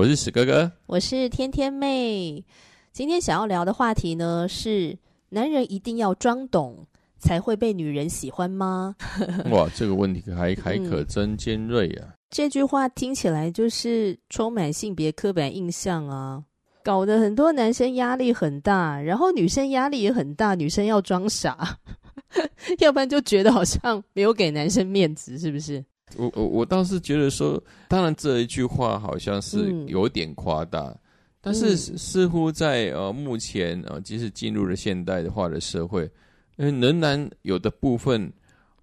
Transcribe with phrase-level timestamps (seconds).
[0.00, 2.42] 我是史哥哥，我是天天妹。
[2.90, 4.96] 今天想要聊的话题呢，是
[5.28, 6.86] 男人一定要装懂
[7.18, 8.96] 才会被女人喜欢吗？
[9.52, 12.06] 哇，这个问题还还可真尖锐啊！
[12.08, 16.42] 嗯，这句话听起来就是充满性别刻板印象啊，
[16.82, 21.78] 搞得很多男生压力很大，然后女生压力也很大，女生要装傻，
[22.80, 25.84] 要不然就觉得好像没有给男生面子，是不是？
[26.16, 30.98] 我我我倒是觉得说，当然这一句话好像是有点夸大，嗯、
[31.40, 36.10] 但是似乎在呃目前呃，即使进入了现代化的社会，
[36.56, 38.32] 仍然有的部分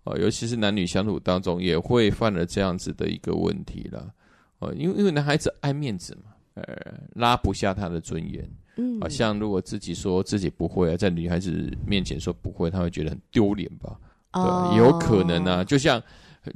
[0.04, 4.14] 呃，尤其是男女相处当中，也会犯了这样子的一个问题了。
[4.60, 6.64] 呃，因为因为男孩子爱面子嘛，呃，
[7.14, 8.50] 拉不下他的尊严。
[8.78, 14.00] 嗯，好像如果自己说自己不会啊，在女孩子面前说不会，他会觉得很丢脸吧？
[14.34, 16.02] 哦、对，有可能啊，就像。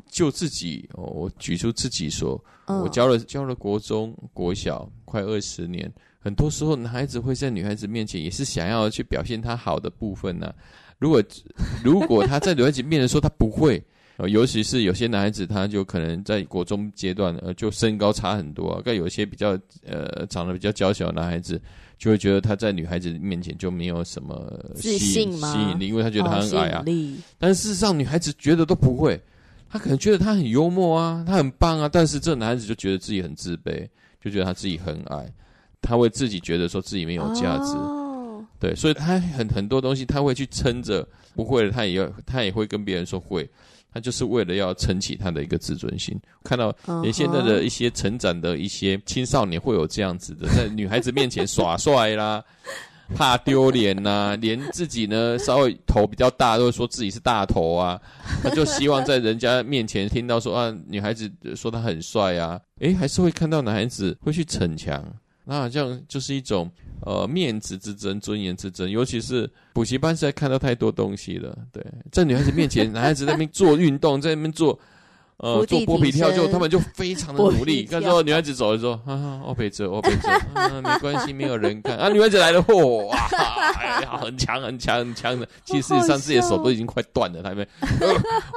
[0.09, 10.55] 就自己，哦我举出自己说，我教了教了国中、国小快二十年，很多时候男孩子会在女孩子面前也是想要去表现他好的部分呢、啊。
[10.99, 11.23] 如果
[11.83, 13.83] 如果他在女孩子面前说他不会，
[14.27, 21.59] 尤其是有些男孩子，他就可能在国中阶段，呃，就身高差很多、啊，跟有些比较呃长得比较娇小的男孩子，
[21.97, 25.51] 就会觉得他在女孩子面前就没有什么吸自信吗？
[25.51, 26.85] 吸引力，因为他觉得他很矮啊。
[27.39, 29.19] 但事实上，女孩子觉得都不会。
[29.71, 33.87] 他可能觉得他很幽默啊，他很棒啊，但是这男孩子就觉得自己很自卑，
[34.21, 35.31] 就觉得他自己很矮，
[35.81, 43.49] 他会自己觉得说自己没有价值，哦、对，所以他很很多东西他会去撑着，不会的他也要，他也会跟别人说会，
[43.93, 46.19] 他就是为了要撑起他的一个自尊心。
[46.43, 52.43] 看到连现在的一些成长的一些青少年会有这样子的，在女孩子面前耍帅啦。
[53.15, 57.99] 怕丢脸呐， 连自己呢稍微头比较大都会说自己是大头啊，
[58.43, 65.03] 他就希望在人家面前听到说啊，女孩子说他很帅啊，诶，还是会看到男孩子会去逞强，
[65.45, 66.69] 那好像就是一种
[67.05, 74.77] 呃面子之争、尊严之争，尤其是补习班实在看到太多东西了，对，在女孩子面前， 男孩子在那边做运动，在那边做。
[75.41, 77.83] 呃，做波比跳就他们就非常的 努力。
[77.83, 82.09] 看说女孩子走的时候，哈哈，我陪着，我陪着，啊，没关系，没有人看啊。
[82.09, 83.17] 女孩子来了，嚯，哇，
[83.79, 85.47] 哎呀，很强，很强，很强的。
[85.65, 87.67] 其实事实上自己的手都已经快断了，他们，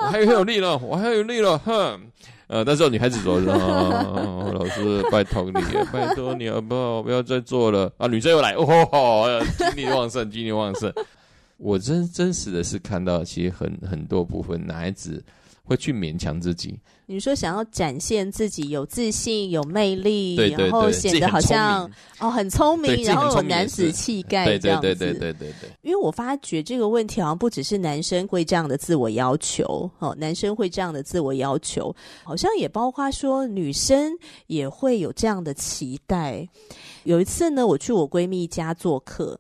[0.02, 2.00] 我还有很有力了，我还有力了，哼。
[2.46, 5.52] 呃，但是女孩子走的时候，老师拜托你，
[5.90, 7.02] 拜托你，好不好？
[7.02, 8.06] 不要再做了啊。
[8.06, 10.92] 女生又来，哦，精力旺盛，精力旺盛。
[11.56, 15.24] 我真真实的是看到，其实很很多部分男孩子。
[15.64, 16.78] 会去勉强自己。
[17.06, 25.70] 你说想要展现自己有自信、有魅力，对对对，然后显得好像哦很聪明，然后有男子气概，对对对对对对对，对。
[25.82, 34.12] 因为我发觉这个问题好像不只是男生会这样的自我要求，哦，男生会这样的自我要求，好像也包括说女生
[34.46, 36.48] 也会有这样的期待。
[37.02, 39.38] 有一次呢，我去我闺蜜家做客。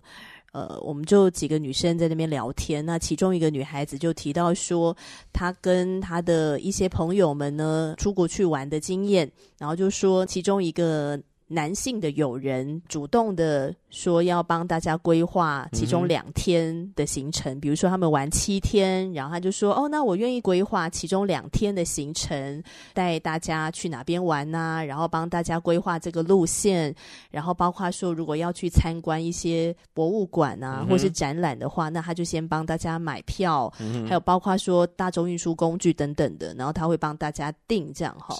[0.54, 4.96] 呃，我们就几个女生在那边聊天，那其中一个女孩子就提到说，
[5.32, 11.20] 她跟她的一些朋友们呢出国去玩的经验，然后就说其中一个。
[11.46, 22.62] 男性的友人主动的说要帮大家规划其中两天的行程，嗯、比如说他们玩七天，然后他就说：“哦，那我愿意规划其中两天的行程，
[22.92, 24.84] 带大家去哪边玩呐、啊？
[24.84, 26.94] 然后帮大家规划这个路线，
[27.30, 38.34] 然后包括说如果要去参观一些博物馆啊，嗯、或是展览的话，那他就先帮大家买票，嗯、还有包括说大众运输工具等等的，然后他会帮大家订这样哈。”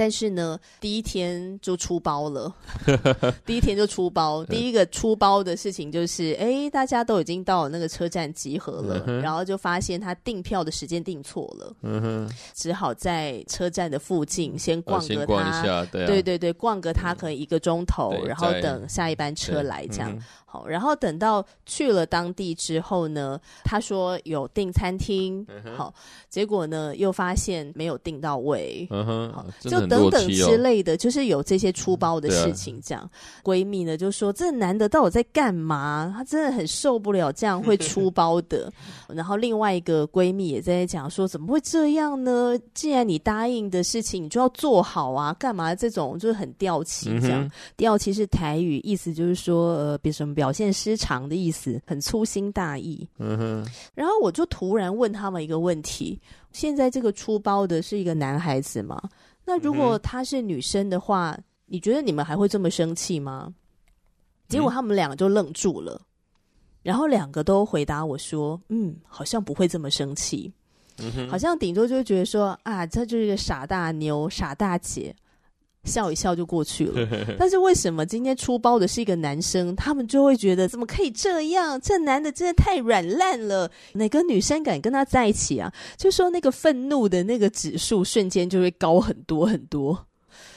[0.00, 0.10] 是。
[0.10, 2.52] 但是呢，第一天就出包了。
[3.44, 20.18] 第一天就出包，第一个出包的事情就是，哎，大家都已经到了那个车站集合了，嗯、然后就发现他订票的时间订错了，嗯、只好在车站的附近先逛个他，逛一下对，啊、对对对，逛个他可能一个钟头，嗯、然后等下一班车来这样。
[20.52, 25.94] 好，然后等到去了当地之后呢，他说有订餐厅，嗯、好，
[26.28, 32.80] 结果呢又发现没有订到位，嗯，好，就等等之类的，就是有这些出包的事情。
[32.82, 33.10] 这样，
[33.42, 36.12] 闺蜜呢就说：“这男的到底在干嘛？
[36.16, 38.72] 他真的很受不了这样会出包 的。”
[39.12, 42.58] 然后另外一个闺蜜也在讲说：“怎么会这样呢？
[42.72, 45.34] 既然你答应的事情，你就要做好啊！
[45.38, 47.50] 干嘛这种就是很掉漆这样？
[47.76, 53.66] 掉漆是台语，意思就是说呃，比什么表现失常的意思，很粗心大意。”嗯哼。
[53.94, 56.20] 然后我就突然问他们一个问题。
[56.52, 59.00] 现在这个出包的是一个男孩子吗？
[59.44, 63.54] 那如果她是女生的话，嗯、你觉得你们还会这么生气吗？
[64.48, 66.00] 结果他们两个就愣住了，
[66.82, 70.52] 然后两个都回答我说：“嗯，好像不会这么生气，
[70.98, 75.14] 嗯、好像顶多就觉得说啊，这就是一个傻大妞、傻大姐。”
[75.84, 81.80] 笑一笑就过去了， 但是为什么今天出包的是一个男生，他们就会觉得怎么可以这样？
[81.80, 85.72] 这男的真的太软烂了，哪个女生敢跟他在一起啊？
[85.96, 90.06] 就说那个愤怒的那个指数瞬间就会高很多很多，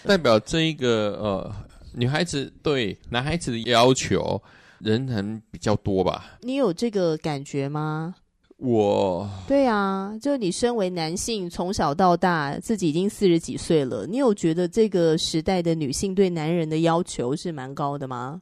[0.04, 1.56] 代表这一个呃
[1.94, 4.42] 女孩子对男孩子的要求
[4.80, 6.38] 人很比较多吧？
[6.42, 8.16] 你有这个感觉吗？
[8.66, 18.42] 我对啊，就你身为男性，从小到大自己已经四十几岁了，你有觉得这个时代的女性对男人的要求是蛮高的吗？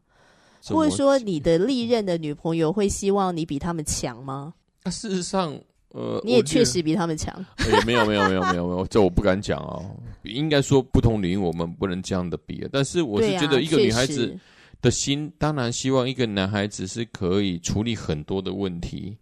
[0.68, 4.54] 或者说你的历任的女朋友会希望你比他们强吗？
[4.84, 5.60] 啊，事实上，
[5.90, 7.34] 呃，你也确实比他们强。
[7.58, 9.84] 欸，没有没有没有没有没有，这我不敢讲哦。
[10.22, 14.38] 应该说不同领域我们不能这样的比，但是我是觉得一个女孩子
[14.84, 19.18] 的心，当然希望一个男孩子是可以处理很多的问题。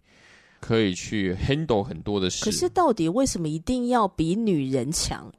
[0.60, 5.32] 可以去 handle 很多的事，可是到底为什么一定要比女人强？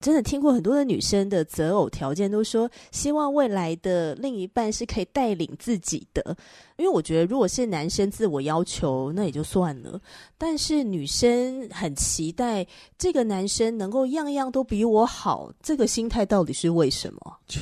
[0.00, 6.36] 真的听过很多的女生的择偶条件，都说希望未来的另一半是可以带领自己的。
[6.76, 9.98] 因为我觉得，如果是男生自我要求，那也就算了；
[10.36, 12.66] 但是女生很期待
[12.98, 17.38] 这个男生能够样样都比我好，这个心态到底是为什么？
[17.46, 17.60] 这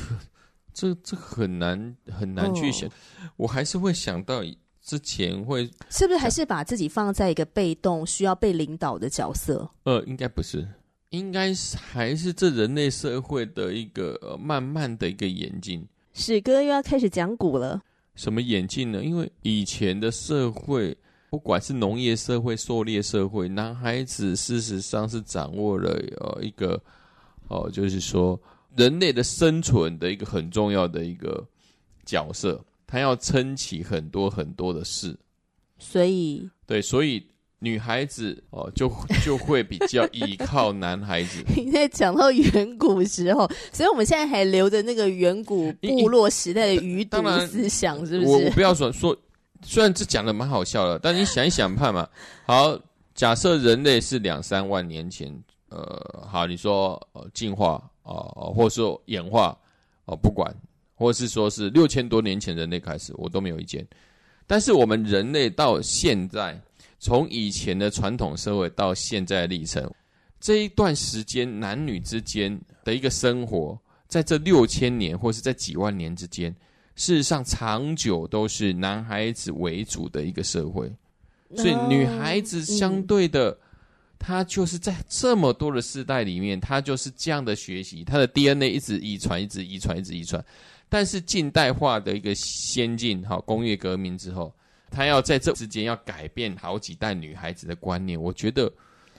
[0.75, 2.89] 这这很难很难去想。
[2.89, 2.93] 哦，
[3.37, 4.43] 我还是会想到。
[4.83, 9.71] 之前会是不是还是把自己放在一个被动需要被领导的角色？
[9.85, 10.67] 呃，应该不是，
[11.11, 15.87] 应该是还是这人类社会的一个、呃、慢慢的一个演进。
[16.13, 17.81] 史哥又要开始讲古了，
[18.17, 19.05] 什么演进呢？
[19.05, 20.97] 因为以前的社会，
[21.31, 26.75] 不管是农业社会、狩猎社会，男孩子事实上是掌握了呃一个
[27.47, 28.39] 哦、呃，就是说
[28.77, 31.47] 人类的生存的一个很重要的一个
[32.05, 32.63] 角色。
[32.93, 35.19] 他要撑起很多很多的事，
[35.79, 37.27] 所以对，所以
[37.59, 38.93] 女孩子哦，就
[39.25, 41.43] 就会比较依靠男孩子。
[41.57, 47.17] 你在讲到远古时候，所以我们现在还留着那个远古部落时代的余毒
[47.47, 48.31] 思想，是不是？
[48.31, 49.17] 我我不要说说，
[49.63, 52.07] 虽然这讲的蛮好笑的，但你想一想看嘛。
[52.45, 52.79] 好，
[53.15, 55.35] 假设人类是两三万年前，
[55.71, 59.59] 呃，好，你说呃进化啊、呃，或者说演化
[60.05, 60.55] 哦、呃，不管。
[61.03, 63.85] 或是说是六千多年前人类开始，我都没有意见。
[64.47, 66.57] 但是我们人类到现在，
[67.01, 69.93] 从以前的传统社会到现在的历程，
[70.41, 76.55] 这一段时间男女之间的一个生活，在这六千年或是在几万年之间，
[76.95, 80.93] 事实上长久都是男孩子为主的一个社会，
[81.57, 83.59] 所以女孩子相对的，
[84.23, 90.43] 她就是在这么多的世代里面，他就是这样的学习，他的 DNA 一直遗传，一直遗传，一直遗传。
[90.89, 94.55] 但是近代化的一个先进，哈，工业革命之后，
[94.91, 98.73] 他要在这之间要改变好几代女孩子的观念，我觉得，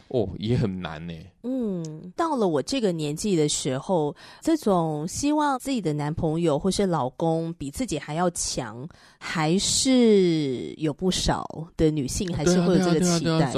[0.07, 1.13] 哦，也很难呢。
[1.41, 8.87] 嗯，到了我这个年纪的时候，这种希望自己的男朋友或是老公比自己还要强，
[9.19, 11.45] 还是有不少
[11.75, 13.51] 的女性还是会有这个期待。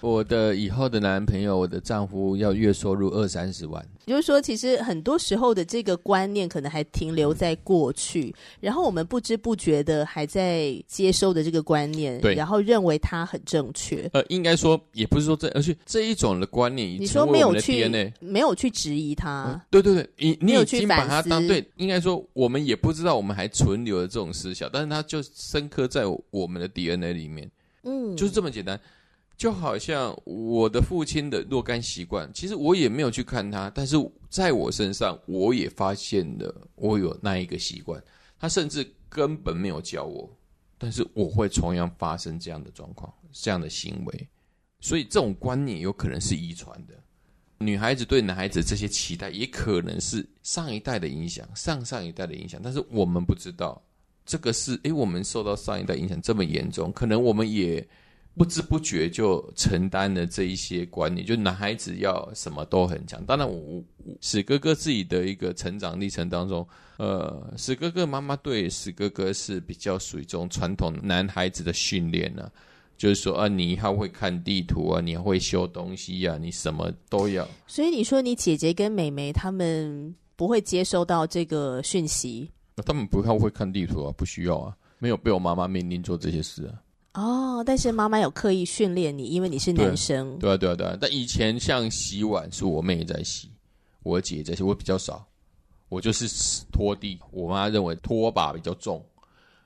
[0.00, 3.84] 我的以后的男朋友，我的丈夫要月收入二三十万。
[4.06, 14.08] 也就是说，其实很多时候的这个观念可能还停留在过去，然后我们不知不觉的还在接收的这个观念，对，然后认为它很正确。
[14.12, 17.88] 呃，应该说也不是说这，而且这一种的观念你说没有去
[18.18, 27.48] 没有去质疑它，嗯，对对对，你你已经把它当对，应该说我们也不知道我们还存留了这种思想，但是它就深刻在我们的 DNA 里面，
[27.84, 28.80] 嗯，就是这么简单。
[29.40, 33.96] 就好像我的父亲的若干习惯，其实我也没有去看他，但是
[34.28, 37.98] 在我身上，我也发现了我有那一个习惯。
[38.38, 40.30] 他甚至根本没有教我，
[40.76, 44.28] 但是我会同样发生这样的状况、这样的行为。
[44.78, 46.92] 所以这种观念有可能是遗传的。
[47.60, 53.82] 女孩子对男孩子这些期待，也可能是上一代的影响、上上一代的影响，但是我们不知道
[54.26, 57.88] 这个是，诶，我们受到上一代影响这么严重，可能我们也。
[58.40, 63.22] 不知不觉就承担了这一些观念，就男孩子要什么都很强。
[63.26, 63.54] 当然我，
[63.98, 66.66] 我史哥哥自己的一个成长历程当中，
[66.96, 72.50] 呃，史哥哥妈妈对史哥哥是比较属于这种传统男孩子的训练呢。
[72.96, 77.46] 就是说啊，你还会看地图啊，你还会修东西呀、啊，你什么都要。
[77.66, 82.50] 所以你说你姐姐跟妹妹他们不会接收到这个讯息？
[82.86, 86.72] 他们不太会看地图啊，不需要啊，没有被我妈妈命令做这些事啊。
[87.14, 90.38] 哦，但是妈妈有刻意训练你，因为你是男生。
[90.38, 90.96] 对啊，对啊，对啊。
[91.00, 93.50] 但以前像洗碗是我妹在洗，
[94.02, 95.26] 我姐在洗，我比较少，
[95.88, 96.28] 我就是
[96.70, 97.18] 拖地。
[97.32, 99.04] 我妈认为拖把比较重，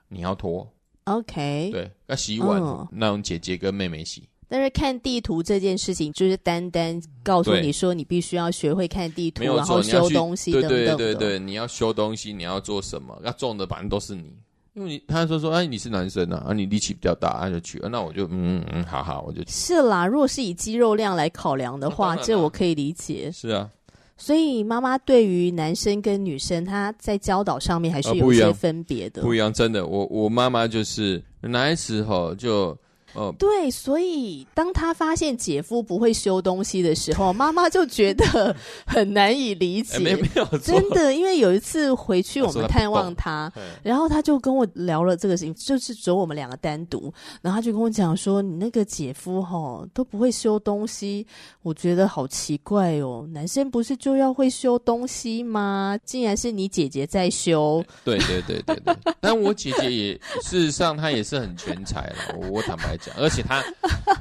[0.07, 0.67] 你要拖。
[1.03, 4.27] OK，对，那洗碗，哦，那种姐姐跟妹妹洗。
[4.47, 10.69] 但是看地图这件事情，就是单单告诉你说，你必须要学会看地图，然后修东西等等。
[10.69, 13.19] 对对对对，你要修东西，你要做什么？
[13.23, 14.31] 要重的反正都是你，
[14.75, 19.49] 因为你他说说，哎，你是男生啊，啊，你力气比较大，啊就去，啊那我就嗯嗯，好好，我就去。
[19.49, 23.31] 是啦，如果是以肌肉量来考量的话，这我可以理解。
[23.31, 23.69] 是啊。
[24.17, 29.21] 所以妈妈对于男生跟女生，她在教导上面还是有一些分别的。
[29.21, 32.77] 不一样，真的，我我妈妈就是那时候就。
[33.15, 38.55] 哦，对，所以当他发现姐夫不会修东西的时候，妈妈就觉得
[38.85, 39.99] 很难以理解。
[39.99, 51.25] 没没有，真的，因为有一次回去我们探望他，他然后他就跟我聊了这个事情，就是只有我们两个单独，然后他就跟我讲说：“你那个姐夫哈都不会修东西，
[51.61, 55.97] 我觉得好奇怪哦，男生不是就要会修东西吗？
[56.03, 62.15] 竟然是你姐姐在修。”对对对对对，但我姐姐也事实上她也是很全才了，
[62.51, 63.04] 我坦白讲。
[63.17, 63.63] 而且她，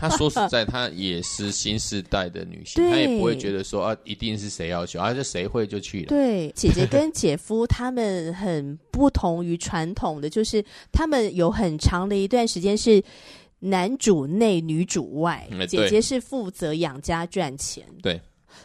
[0.00, 6.06] 她说实在，她也是新时代的女性，她也不会觉得说啊，一定是谁要求，而是谁会就去了。
[6.06, 13.02] 对，姐姐跟姐夫他们很不同于传统的，就是他们有很长的一段时间是
[13.60, 17.84] 男主内女主外，姐姐是负责养家赚钱。
[18.02, 18.20] 对，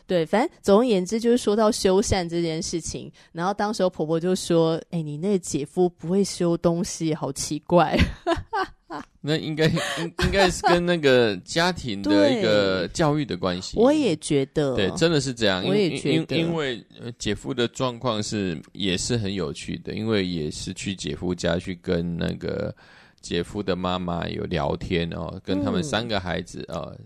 [0.06, 7.98] 对，反正总而言之，就是说到修缮这件事情，然后当时候婆婆就说：“哎、欸，你那个姐夫不会修东西，好奇怪。”
[9.22, 9.76] 那应该应
[10.26, 13.78] 应该是跟那个家庭的一个教育的关系。
[13.78, 15.64] 我也觉得，对，真的是这样。
[15.64, 16.84] 我也觉得，因因为
[17.18, 22.76] 姐夫的状况是也是很有趣的，因为也是去姐夫家去跟那个
[23.22, 26.98] 姐夫的妈妈有聊天哦，跟他们三个孩子啊、哦、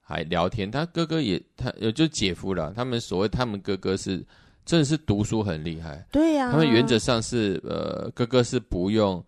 [0.00, 0.70] 还聊天。
[0.70, 4.24] 他哥哥也他也就姐夫了，他们所谓他们哥哥是
[4.64, 6.04] 真的是读书很厉害。
[6.10, 9.24] 对呀、啊，他们原则上是呃哥哥是不用。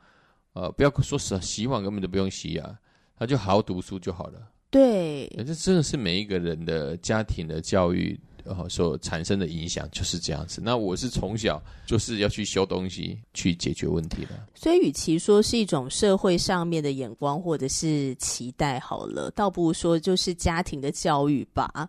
[0.52, 2.78] 呃，不要说洗洗碗，根本就不用洗啊，
[3.16, 4.40] 他就好好读书就好了。
[4.70, 10.62] 对，这真的是每一个人的家庭的教育呃所产生的影响就是这样子。
[10.64, 14.30] 那我是从小就是要去修东西，去解决问题的。
[14.54, 21.88] 所以，与其说是一种社会上面的眼光或者是期待好了，倒不如说就是家庭的教育吧。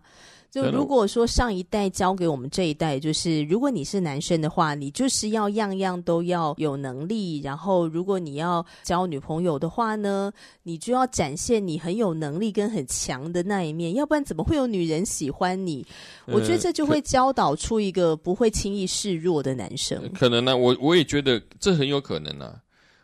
[0.54, 7.40] 就如果说上一代教给我们这一代，就是如果你是男生的话，你就是要样样都要有能力。
[7.40, 10.32] 然后，如果你要交女朋友的话呢，
[10.62, 15.84] 你就要展现你很有能力跟很强的那一面，要不然怎么会有女人喜欢你？
[16.26, 20.08] 我觉得这就会教导出一个不会轻易示弱的男生。
[20.12, 22.54] 可能呢、啊，我我也觉得这很有可能啊。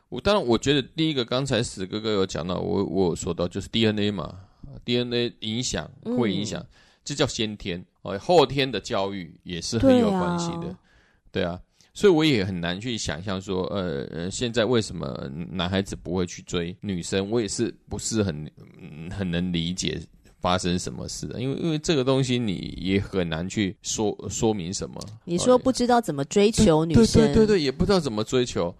[0.08, 4.36] 我当然，我觉得第一个，刚才史哥哥有讲到，我我有说到就是 DNA 嘛
[4.84, 6.60] ，DNA 影响会影响。
[6.60, 6.66] 嗯
[7.04, 10.78] 这叫先天哦，后天的教育也是很有关系的，对啊，
[11.32, 11.60] 对啊，
[11.94, 15.06] 所以我也很难去想象说，呃呃，现在为什么
[15.50, 17.30] 男孩子不会去追女生？
[17.30, 18.50] 我也是不是很
[19.10, 20.00] 很能理解
[20.40, 25.00] 发生什么事的，因为因为这个东西你也很难去说说明什么。
[25.24, 28.74] 你说不知道怎么追求女生，对对对对，也不知道怎么追求。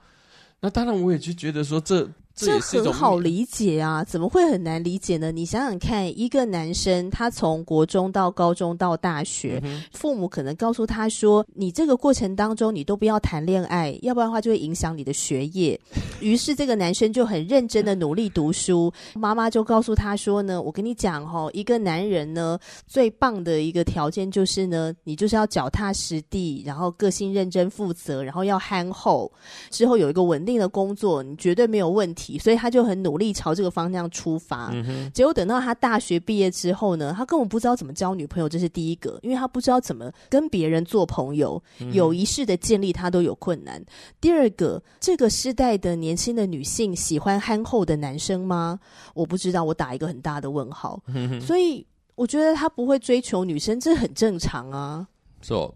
[0.60, 2.08] 那当然，我也就觉得说这。
[2.40, 5.30] 这很好理解啊，怎么会很难理解呢？
[5.30, 15.78] 你想想看，一个男生他从国中到高中到大学，嗯、父母可能告诉他说：“你这个过程当中，你都不要谈恋爱，要不然的话就会影响你的学业。
[16.20, 18.92] ”于是这个男生就很认真的努力读书。
[19.14, 29.30] 妈妈就告诉他说：“呢，我跟你讲哦，一个男人呢，最棒的一个条件就是呢，你就是要脚踏实地，然后个性认真负责，然后要憨厚，
[29.70, 43.82] 之后有一个稳定的工作，你绝对没有问题。”所以他就很努力朝这个方向出发，嗯，结果等到他大学毕业之后呢，他根本不知道怎么交女朋友，这是第一个，因为他不知道怎么跟别人做朋友，友谊式的建立他都有困难。
[44.20, 48.78] 第二个，这个时代的年轻的女性喜欢憨厚的男生吗？
[49.14, 51.02] 我不知道，我打一个很大的问号。
[51.40, 55.06] 所以我觉得他不会追求女生，这很正常啊。
[55.42, 55.74] So,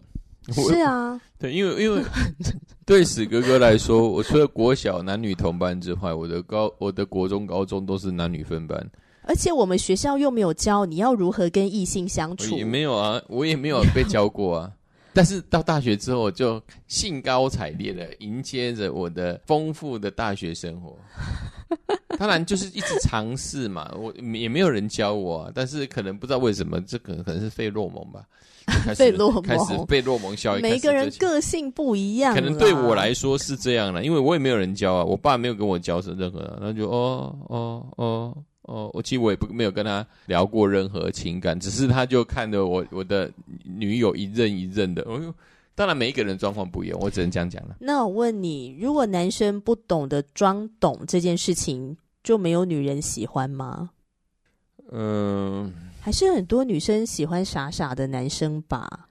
[0.51, 2.03] 是啊， 对，因为因为。
[2.85, 8.91] 对史哥哥来说，我除了国小男女同班之外，我的高我的国中高中都是男女分班。
[9.23, 14.71] 而且我们学校又没有教你要如何跟异性相处，也没有啊，我也没有被教过啊。
[15.13, 20.95] 但是到大学之后，我就兴高采烈的迎接着我的丰富的大学生活。
[22.17, 25.51] 当然就是一直尝试嘛，我也没有人教我啊。
[25.53, 28.25] 但是可能不知道为什么，这可能可能是费洛蒙吧。
[28.95, 32.33] 费洛蒙开始费洛蒙效应，每个人个性不一样。
[32.33, 43.31] 可能对我来说是这样了，因为我也没有人教啊，我爸没有跟我教什么任何的，那就哦哦哦哦，我其实我也不没有跟他聊过任何情感，只是他就看着我我的
[43.63, 45.03] 女友一任一任的。
[45.03, 45.31] 哦哟，
[45.75, 47.75] 当然每一个人状况不一样，我只能这样讲了。
[47.79, 53.91] 那我问你，如果男生不懂得装懂这件事情，就没有女人喜欢吗？
[54.91, 55.71] 嗯。
[55.99, 59.07] 还是很多女生喜欢傻傻的男生吧？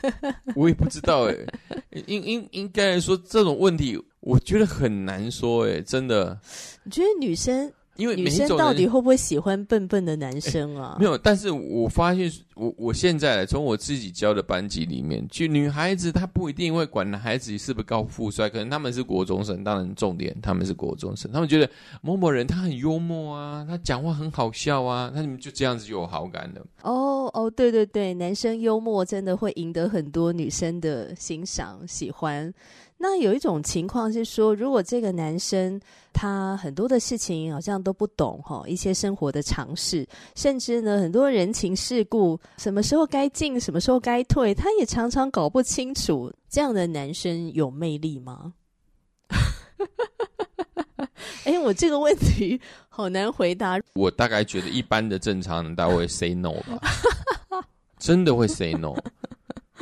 [0.54, 6.38] 我也不知道哎、欸，应应应该来说这种问题，我觉得很难说哎、欸，真的。
[6.82, 7.72] 你觉得女生？
[7.96, 10.96] 因为女生到底会不会喜欢笨笨的男生啊？
[10.98, 21.70] 没有，但是我发现，我我现在从我自己教的班级里面，就女孩子她不一定会管男孩子是不是高富帅，可能他们是国中生，当然重点他们是国中生，他们觉得
[22.00, 26.66] 某某人他很幽默啊，他讲话很好笑啊，那你们就这样子就有好感了。
[26.82, 32.52] 哦哦，对对对，男生幽默真的会赢得很多女生的欣赏喜欢。
[33.06, 35.78] 那有一种情况是说，如果这个男生
[36.10, 46.32] 他很多的事情好像都不懂哈，一些生活的常识，甚至呢很多人情世故，什么时候该进，什么时候该退，他也常常搞不清楚。
[46.48, 48.54] 这样的男生有魅力吗？
[51.44, 52.58] 哎，我这个问题
[52.88, 53.78] 好难回答。
[53.92, 56.80] 我大概觉得一般的正常人，大概会 say no 吧，
[57.98, 58.94] 真的会 say no。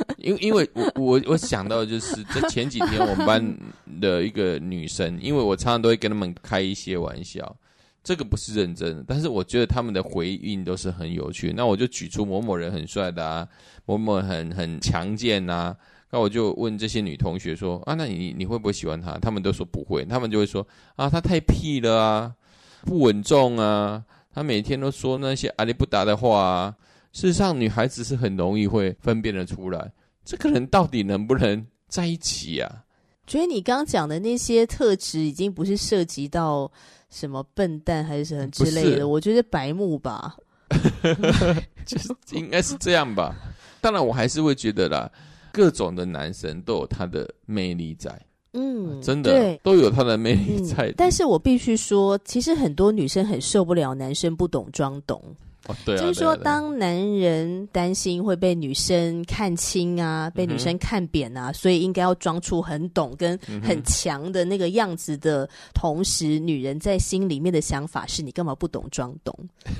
[0.17, 3.57] 因因为我我我想到的就是在前几天我们班
[4.01, 7.55] 的一个女生，因为我常常都会跟他们开一些玩笑，
[8.03, 11.53] 这个不是认真，但是我觉得他们的回应都是很有趣。
[11.55, 13.47] 那我就举出某某人很帅的啊，
[13.85, 15.75] 某某很很强健啊，
[16.11, 19.17] 那我就问这些女同学说啊，那你你会不会喜欢他？
[19.19, 22.33] 他们都说不会，他们就会说啊，他太屁了啊，
[22.81, 26.75] 不稳重啊，他每天都说那些阿里不达的话啊。
[27.13, 29.91] 事实上，女孩子是很容易会分辨得出来，
[30.25, 32.83] 这个人到底能不能在一起啊？
[33.25, 36.69] 觉得你刚刚讲的那些特质，已经不是涉及到
[37.09, 40.35] 什么笨蛋还是什么之类的，我觉得白目吧，
[41.85, 43.33] 就是应该是这样吧。
[43.79, 45.09] 当然，我还是会觉得啦，
[45.51, 48.11] 各种的男生都有他的魅力在，
[48.53, 50.93] 嗯，真的对都有他的魅力在，嗯。
[50.97, 55.23] 但是我必须说，其实很多女生很受不了男生不懂装懂。
[55.67, 69.33] 哦对啊、就是说，当男人担心会被女生看轻啊，被女生看扁啊，嗯、所以应该要装出很懂跟很强的那个样子的同时，女人在心里面的想法是你干嘛不懂装懂？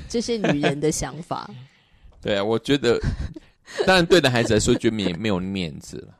[0.07, 1.49] 这是女人的想法。
[2.21, 2.97] 对啊，我觉得，
[3.85, 6.17] 当然对男孩子来说，觉得没没有面子了。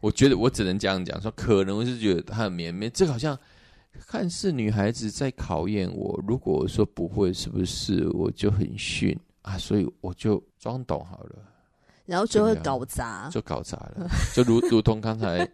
[0.00, 3.38] 我觉得我只能这样讲说，可能是觉得他很绵绵，这个好像。
[4.06, 9.58] 看似女孩子在考验我，如果我说不会，是不是我就很逊啊？
[9.58, 11.42] 所以我就装懂好了，
[12.06, 14.08] 然后就会搞砸，就搞砸了。
[14.34, 15.46] 就如如同刚才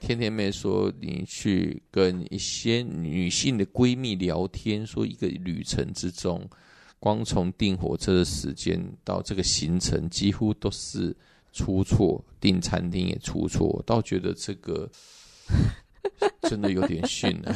[0.00, 6.44] 天天妹说，你去跟一些女性的闺蜜聊天，说一个旅程之中，
[6.98, 11.16] 光从订火车的时间到这个行程，几乎都是
[11.52, 14.90] 出错，订餐厅也出错，倒觉得这个。
[16.48, 17.54] 真的有点逊了。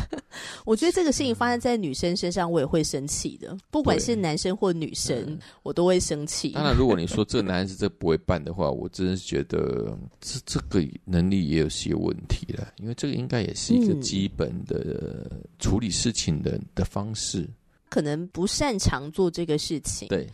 [0.64, 3.56] 我觉得这个事情发生在女生身上，我也会生气的。
[3.70, 6.50] 不管是男生或女生，对我都会生气。
[6.50, 12.72] 当然，如果你说这个男孩子这不会办的话，我真的是觉得这这个能力也有些问题了。
[12.76, 17.40] 因为这个应该也是一个基本的处理事情的的方式。
[17.40, 17.54] 嗯，
[17.88, 20.08] 可能不擅长做这个事情。
[20.08, 20.26] 对，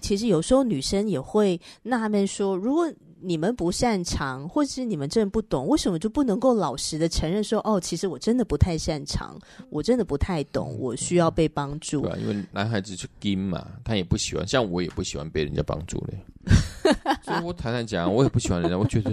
[0.00, 2.90] 其实有时候女生也会纳闷说，如果。
[3.22, 9.38] 你们不擅长，或者是你们真的不懂，为什么就不能够老实的承认说，哦，其实我真的不太擅长，
[9.70, 12.02] 我真的不太懂，我需要被帮助。
[12.02, 16.18] 对啊，因为男孩子去 g 嘛，他也不喜欢，像我也不喜欢被人家帮助嘞。
[17.22, 19.10] 所 以我坦坦讲，我也不喜欢人家，我觉得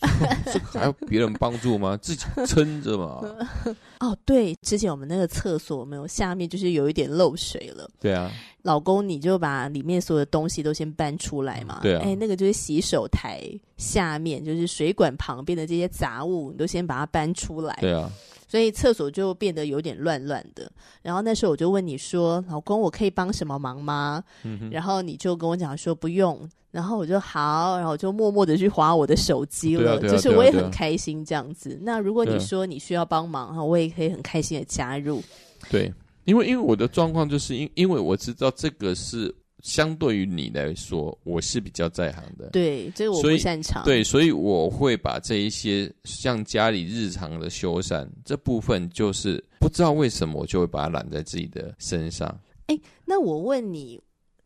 [0.52, 1.96] 这个还要别人帮助吗？
[1.96, 3.22] 自己撑着嘛。
[4.00, 7.88] 哦，对，之前我们那个厕所没有下面就是有一点漏水了。
[7.98, 8.30] 对啊，
[8.62, 11.80] 老公你就把里面所有的东西都先搬出来嘛。
[11.82, 13.42] 对啊，哎，那个就是洗手台
[13.78, 17.76] 下面，就是水管旁边的这些杂物，你都先把它搬出来。
[17.80, 18.10] 对啊。
[18.46, 20.70] 所以厕所就变得有点乱乱的。
[21.02, 26.48] 然后那时候我就问你说：“老公，我可以帮什么忙吗？”嗯、然后你就跟我讲说不用。
[26.72, 29.98] 然后我就好，然后我就默默的去划我的手机了。
[30.00, 31.78] 就是我也很开心这样子。
[31.80, 35.22] 那如果你说你需要帮忙哈，我也可以很开心的加入。
[35.70, 35.90] 对，
[36.26, 42.50] 因为因为我的状况就是因因为我知道这个是相对于你来说，我是比较在行的。
[42.50, 43.82] 对，这个我不擅长。
[43.84, 52.28] 对，所以我会把这一些像家里日常的修缮这部分，就是不知道为什么我就会把它揽在自己的身上。
[52.66, 54.00] 哎，那我问你，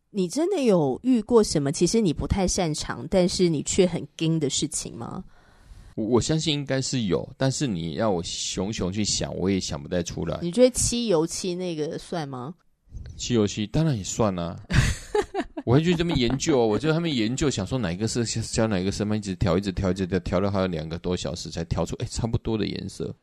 [0.09, 5.23] 你真的有遇过什么其实你不太擅长，但是你却很精的事情吗？
[5.95, 10.39] 我我相信应该是有，但是你要我熊熊去想，我也想不太出来。
[10.41, 12.55] 你觉得漆油漆那个算吗？
[13.17, 14.57] 漆油漆当然也算啊。
[15.65, 23.13] 我会去这么研究，我就他们研究，想说哪一个色教哪一个色嘛，一直调，一直调，一直调，调了还有两个多小时才调出哎差不多的颜色。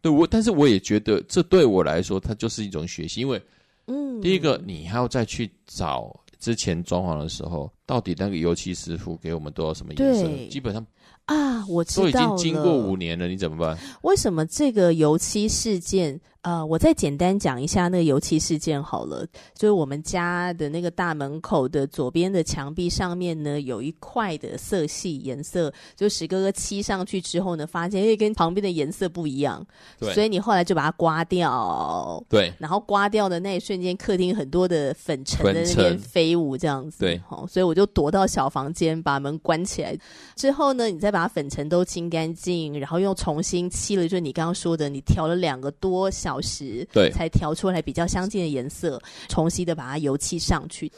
[0.00, 3.42] 对我，但是我也觉得这对我来说，它就是一种学习，因为
[3.86, 10.86] 嗯，第一个你还要再去找之前装潢的时候，到底那个油漆师傅给我们多少什么颜色，基本上。
[11.24, 12.12] 啊，我知道了。
[12.12, 13.78] 都已经经过五年了，你怎么办？
[14.02, 16.20] 为什么这个油漆事件？
[16.42, 19.26] 呃，我再简单讲一下那个油漆事件好了。
[19.54, 29.66] 就是我们家的那个大门口的左边的墙壁上面呢，有一块的色系颜色，就史哥哥漆上去之后呢，发现因为跟旁边的颜色不一样，
[29.98, 32.24] 对，所以你后来就把它刮掉。
[32.30, 37.00] 对，然后刮掉的那一瞬间，客厅很多的粉尘在那边飞舞，这样子。
[37.00, 39.94] 对，好，所以我就躲到小房间，把门关起来。
[40.34, 50.92] 之后呢，你再把把粉尘都清干净，然后又重新漆了，就是你刚刚说的，你调了两个多小时，对，才调出来比较相近的颜色，重新的把它油漆上去。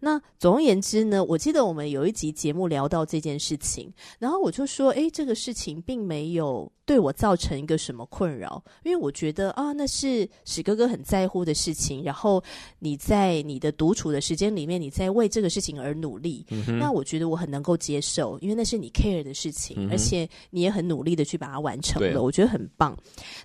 [0.00, 12.42] 那总而言之呢，我记得我们有一集节目聊到这件事情，然后我就说，哎，这个事情并没有对我造成一个什么困扰，因为我觉得啊，那是史哥哥很在乎的事情，然后
[12.78, 22.96] 你在你的独处的时间里面，你在为这个事情而努力，嗯、那我觉得我很能够接受，因为那是你 care 的事情，嗯、而且你也很努力的去把它完成了，我觉得很棒。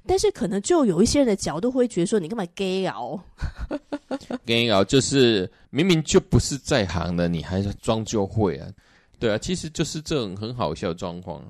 [0.06, 3.20] 但是可能就有一些人的角度会觉得说，你干嘛 gay 熬
[4.46, 8.68] ？gay 熬就是明明就不是在行的，你还是装就会啊？
[9.18, 11.42] 对啊，其实就是这种很好笑的状况。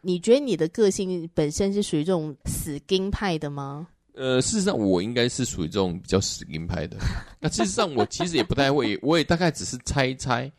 [0.00, 3.88] 你觉得你的个性本身是属于这种死金派的吗？
[4.18, 6.96] 呃，事实上我应该是属于这种比较死硬派的。
[7.38, 10.50] 那事实上我其实也不太会，我也大概只是猜一猜，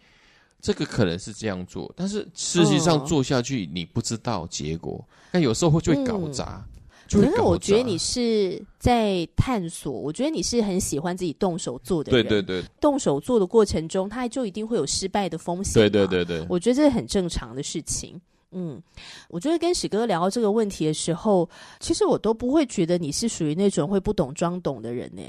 [0.62, 5.04] 这个可能是这样做，但是实际上做下去你不知道结果。
[5.32, 6.66] 那、哦、有时候会就会搞砸。
[7.12, 12.24] 可是、嗯、我觉得你是在探索，我觉得你是很喜欢自己动手做的人。
[12.24, 15.74] 对对对，动手做的过程中，它就一定会有失败的风险。
[15.74, 18.22] 对对对对，我觉得这是很正常的事情。
[18.52, 18.82] 嗯，
[19.30, 21.48] 我觉得跟史哥聊到这个问题的时候，
[21.80, 25.22] 其实我都不会觉得你是属于那种会不懂装懂的人呢。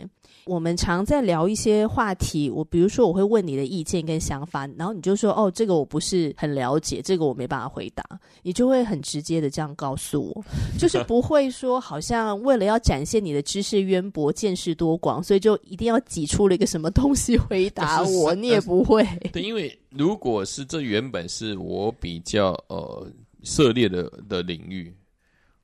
[0.46, 8.02] 我们常在聊一些话题，我比如说我会问你的意见跟想法，然后你就说哦，这个我不是很了解，这个我没办法回答，
[8.42, 10.44] 你就会很直接的这样告诉我，
[10.78, 19.06] 就是不会说好像为了要展现你的知识渊博、见识多广，所以就一定要挤出了一个什么东西回答我，你也不会。
[19.32, 23.06] 对，因为如果是这原本是我比较呃。
[23.42, 24.94] 涉猎的的领域，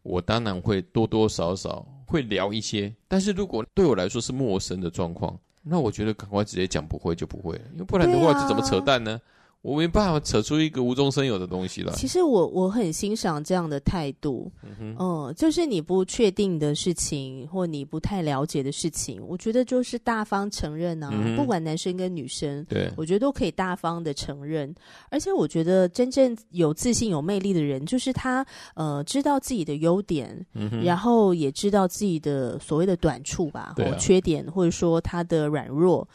[0.03, 2.95] 我当然会多多少少会聊一些。
[3.09, 9.21] 但是如果对我来说是陌生的状况，那我觉得赶快直接讲不会就不会了，因为不然的话这怎么扯淡呢？
[9.67, 11.93] 我没办法扯出一个无中生有的东西来。
[11.93, 24.73] 其实我我很欣赏这样的态度，嗯，嗯，就是你不确定的事情或你不太了解的事情，我觉得就是大方承认啊，嗯，不管男生跟女生，对，我觉得都可以大方的承认。
[25.11, 36.07] 而且我觉得真正有自信、有魅力的人，就是他呃知道自己的优点，嗯，然后也知道自己的所谓的短处吧，或缺点，或者说他的软弱。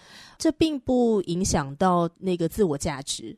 [0.41, 3.37] 这并不影响到那个自我价值，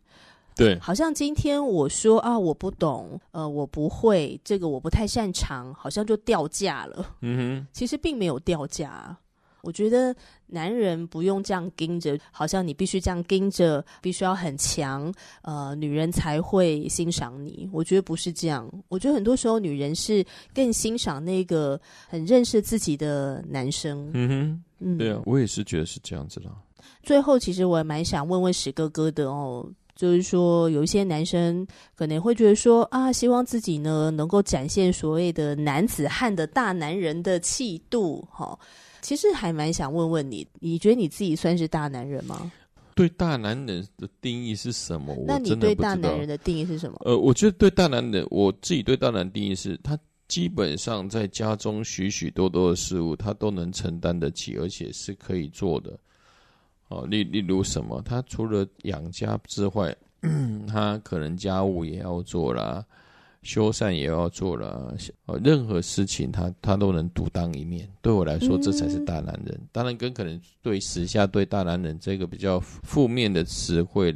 [0.56, 7.06] 对，好像今天我说啊，我不懂，呃，我不会这个，我不太擅长，好像就掉价了。
[7.20, 9.18] 嗯哼，其实并没有掉价。
[9.64, 10.16] 我觉得
[10.48, 17.70] 男人不用这样盯着，好像你必须这样盯着，必须要很强，呃，女人才会欣赏你。
[17.74, 18.70] 我觉得不是这样。
[18.88, 24.10] 我觉得很多时候女人是更欣赏那个很认识自己的男生。
[24.14, 26.50] 嗯哼，嗯，对啊，我也是觉得是这样子的。
[27.02, 31.66] 最后，其实我也蛮想问问史哥哥的哦，就是说有一些男生
[31.96, 38.60] 可能会觉得说啊，希望自己呢能够展现所谓的男子汉的大男人的气度，哈、哦，
[39.02, 42.52] 其实还蛮想问问你，你觉得你自己算是大男人吗？
[42.96, 45.16] 对大男人的定义是什么？
[45.26, 47.02] 那你对大男人的定义是什么？
[47.04, 55.98] 呃，我觉得对大男人，我自己对大男人定义是他基本上在家中许许多多的事物，他都能承担得起，而且是可以做的。
[56.94, 58.02] 哦，例例如什么？
[58.04, 59.96] 他除了养家之外，
[60.68, 62.86] 他可能家务也要做啦，
[63.42, 64.94] 修缮也要做啦，
[65.26, 67.90] 呃，任何事情他他都能独当一面。
[68.02, 69.58] 对我来说，这才是大男人。
[69.60, 74.16] 嗯、当然，跟可能对时下对大男人这个比较负面的词汇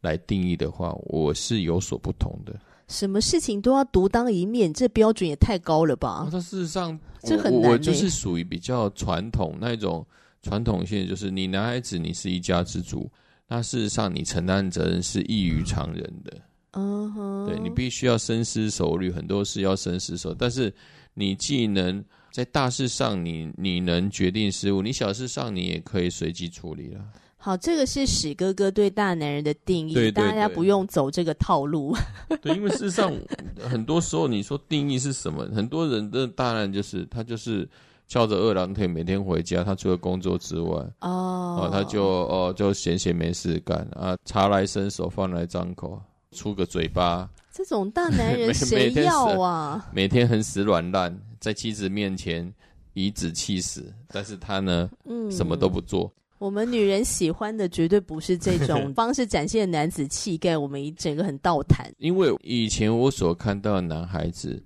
[0.00, 2.54] 来定义的话，我是有所不同的。
[2.88, 6.28] 什么事情都要独当一面，这标准也太高了吧？
[6.30, 7.68] 那、哦、事实上，这很难、欸。
[7.70, 10.06] 我就是属于比较传统那种
[10.46, 13.10] 传统性，就是你男孩子，你是一家之主，
[13.48, 16.32] 那事实上你承担责任是异于常人的。
[16.78, 20.36] 嗯哼，对，你必须要深思熟虑，很多事要深思熟虑。
[20.38, 20.72] 但是
[21.14, 27.00] 你既能在大事上你你能决定事物，你小事上你也可以随机处理了。
[27.38, 31.96] 好，这个是史哥哥对大男人的定义，对对对，大家不用走这个套路。
[32.42, 33.12] 对，因为事实上
[33.58, 37.68] 很多时候你说定义是什么，很多人的大男人就是他就是
[38.08, 46.00] 翘着二郎腿每天回家，他除了工作之外，哦，啊、他就哦就闲闲没事干啊，茶来伸手，饭来张口。
[46.32, 49.88] 出个嘴巴，这种大男人 谁要啊？
[49.90, 52.52] 每天很死软烂，在妻子面前
[52.92, 56.12] 颐指气使，但是他呢，嗯，什么都不做。
[56.38, 61.90] 我们女人喜欢的绝对不是这种 方式展现男子气概，我们一整个很倒谈。
[61.96, 64.62] 因为以前我所看到的男孩子，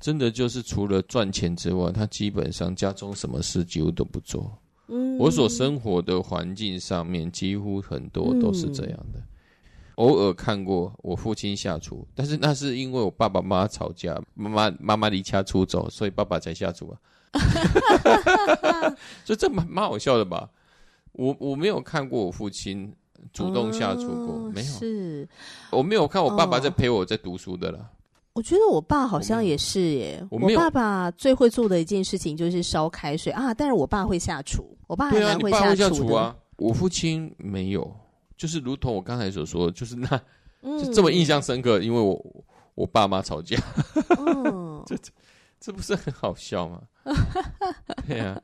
[0.00, 4.50] 真的就是除了赚钱之外，他基本上家中什么事几乎都不做。
[4.88, 9.18] 嗯，我所生活的环境上面，几乎很多都是这样的。
[9.18, 9.24] 嗯
[9.96, 16.96] 偶尔看过我父亲下厨，但是那是因为我爸爸妈妈吵架，妈妈妈妈离家出走，所以爸爸才下厨啊。
[19.26, 20.48] 所以这蛮蛮好笑的吧？
[21.12, 22.90] 我我没有看过我父亲
[23.30, 24.72] 主动下厨过，哦、没有。
[24.72, 25.28] 是，
[25.70, 27.78] 我没有看我爸爸在陪我在读书的了。
[27.80, 27.86] 哦、
[28.32, 30.26] 我觉得我爸好像也是耶。
[30.30, 36.36] 我，我爸爸最会做的一件事情就是烧开水啊，但是我爸会下厨，我爸还蛮会下厨啊。
[36.56, 37.90] 我父亲没有。
[38.36, 40.08] 就是如同我刚才所说，就是那，
[40.62, 43.58] 就这么印象深刻，嗯、因为我我爸妈吵架，
[44.18, 45.10] 嗯、这这
[45.60, 46.80] 这不是很好笑吗？
[48.08, 48.40] 对啊。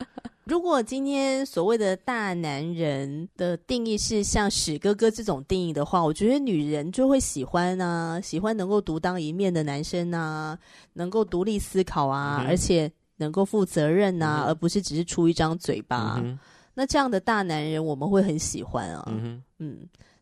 [0.47, 10.57] 如果今天所谓的大男人的定义是像史哥哥这种定义的话，我觉得女人就会喜欢啊，喜欢能够独当一面的男生啊，
[10.93, 16.21] 能够独立思考啊，嗯、而且能够负责任啊，嗯、而不是只是出一张嘴巴。
[16.23, 16.39] 嗯
[16.79, 19.03] 那这样的大男人，我们会很喜欢啊。
[19.09, 19.79] 嗯，嗯，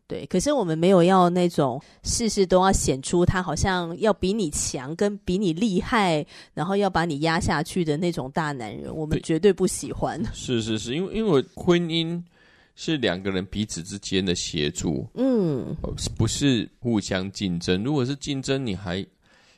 [0.07, 0.25] 对。
[0.27, 10.23] 可是我们没有要那种事事都要显出他好像要比你强，跟比你厉害，然后要把你压下去的那种大男人，我们绝对不喜欢。
[10.33, 12.21] 是是是，因为因为婚姻
[12.75, 15.75] 是两个人彼此之间的协助，嗯，
[16.17, 17.83] 不是互相竞争。
[17.83, 19.05] 如果是竞争，你还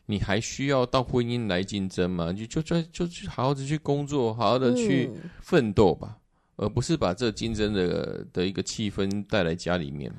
[0.06, 2.32] 你还需要到婚姻来竞争吗？
[2.32, 5.10] 就就就就去好好的去工作，好好的去
[5.42, 6.10] 奋斗吧。
[6.12, 6.22] 嗯
[6.60, 10.12] 而不是把这竞争的的一个气氛带来家里面。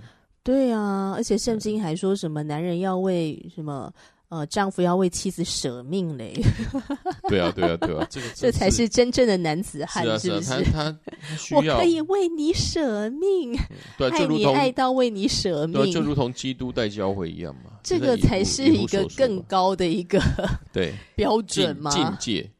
[0.48, 3.92] 对啊，而且圣经还说什么男人要为什么
[4.30, 6.32] 呃丈夫要为妻子舍命嘞？
[7.28, 10.64] 对啊，对啊，对啊，这个这才是真正的男子汉，是不是？
[10.64, 10.96] 他他
[11.36, 13.54] 需要我可以为你舍命，
[13.98, 17.72] 对， 爱你爱到为你舍命，就如同基督代教会一样嘛。
[17.82, 20.18] 这个才是一个更高的一个
[20.72, 22.50] 对标准嘛，境界。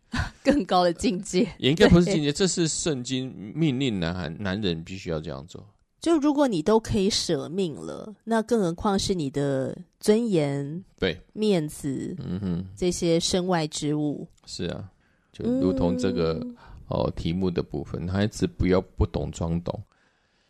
[0.42, 5.66] 更高的境界也应该不是境界，这是圣经命令男孩男人必须要这样做。
[6.00, 14.26] 就如果你都可以舍命了，那更何况是你的尊严、对面子，嗯哼，这些身外之物。
[14.46, 14.88] 是啊，
[15.32, 16.56] 就如同这个、嗯、
[16.88, 19.82] 哦题目的部分，孩子不要不懂装懂，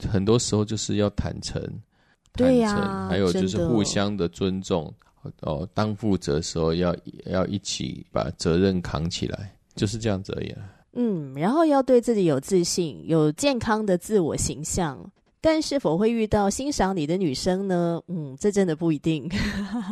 [0.09, 1.63] 很多时候就是要坦诚，
[2.35, 4.93] 对呀、啊，还有就是互相的尊重。
[5.41, 10.55] 哦，当负责的时候要要一起把责任扛起来，就是这样子而已。
[10.93, 15.11] 嗯，然后要对自己有自信，有健康的自我形象。
[15.41, 18.01] 但是否会遇到欣赏你的女生呢？
[18.09, 19.29] 嗯，这真的不一定。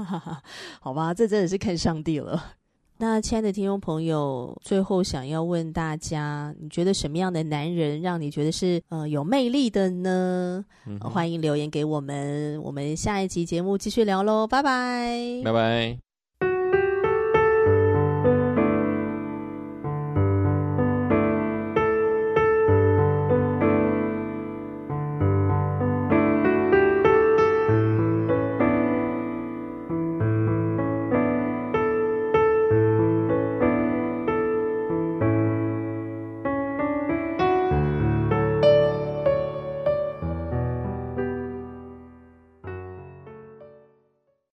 [0.80, 2.52] 好吧，这真的是看上帝了。
[2.98, 10.64] 那亲爱的听众朋友，最后想要问大家，你觉得什么样的男人让你觉得是呃有魅力的呢？
[11.02, 16.05] 欢迎留言给我们，我们下一集节目继续聊喽，拜拜，拜拜。